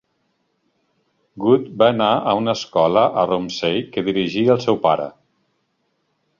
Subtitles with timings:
[1.43, 5.09] Good va anar a una escola a Romsey que dirigia el seu pare.